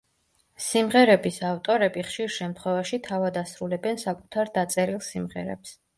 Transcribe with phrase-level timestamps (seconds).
[0.67, 5.77] სიმღერების ავტორები ხშირ შემთხვევაში თავად ასრულებენ საკუთარ დაწერილ სიმღერებს.